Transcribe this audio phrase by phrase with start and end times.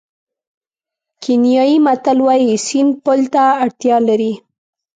[1.21, 4.33] کینیايي متل وایي سیند پل ته اړتیا لري.